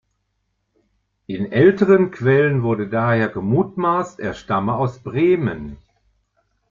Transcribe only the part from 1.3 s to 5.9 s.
älteren Quellen wurde daher gemutmaßt er stamme aus Bremen.